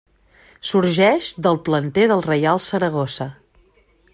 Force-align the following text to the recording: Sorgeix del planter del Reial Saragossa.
Sorgeix 0.69 1.27
del 1.47 1.59
planter 1.67 2.07
del 2.13 2.25
Reial 2.31 2.63
Saragossa. 2.69 3.29